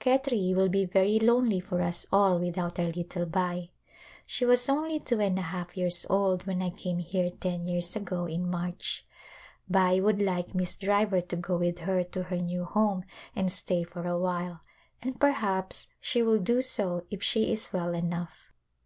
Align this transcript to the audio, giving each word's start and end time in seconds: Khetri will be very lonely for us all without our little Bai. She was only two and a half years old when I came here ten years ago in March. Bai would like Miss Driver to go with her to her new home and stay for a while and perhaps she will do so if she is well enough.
Khetri 0.00 0.54
will 0.54 0.68
be 0.68 0.84
very 0.84 1.18
lonely 1.18 1.60
for 1.60 1.80
us 1.80 2.04
all 2.12 2.38
without 2.38 2.78
our 2.78 2.90
little 2.92 3.24
Bai. 3.24 3.70
She 4.26 4.44
was 4.44 4.68
only 4.68 5.00
two 5.00 5.18
and 5.18 5.38
a 5.38 5.40
half 5.40 5.78
years 5.78 6.04
old 6.10 6.44
when 6.46 6.60
I 6.60 6.68
came 6.68 6.98
here 6.98 7.30
ten 7.30 7.66
years 7.66 7.96
ago 7.96 8.26
in 8.26 8.50
March. 8.50 9.06
Bai 9.66 9.98
would 10.00 10.20
like 10.20 10.54
Miss 10.54 10.76
Driver 10.76 11.22
to 11.22 11.36
go 11.36 11.56
with 11.56 11.78
her 11.78 12.04
to 12.04 12.24
her 12.24 12.36
new 12.36 12.66
home 12.66 13.04
and 13.34 13.50
stay 13.50 13.82
for 13.82 14.06
a 14.06 14.18
while 14.18 14.60
and 15.00 15.18
perhaps 15.18 15.88
she 16.02 16.22
will 16.22 16.38
do 16.38 16.60
so 16.60 17.06
if 17.10 17.22
she 17.22 17.50
is 17.50 17.72
well 17.72 17.94
enough. 17.94 18.52